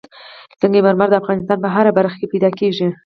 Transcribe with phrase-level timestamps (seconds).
[0.59, 2.87] سنگ مرمر د افغانستان په هره برخه کې موندل کېږي.